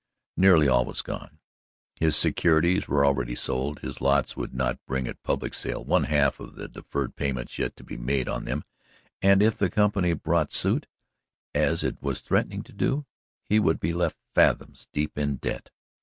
[0.35, 1.37] Nearly all was gone.
[1.93, 3.81] His securities were already sold.
[3.81, 7.75] His lots would not bring at public sale one half of the deferred payments yet
[7.75, 8.63] to be made on them,
[9.21, 10.87] and if the company brought suit,
[11.53, 13.05] as it was threatening to do,
[13.43, 15.69] he would be left fathoms deep in debt.